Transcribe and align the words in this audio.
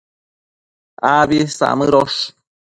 Abi 1.15 1.39
samëdosh 1.57 2.21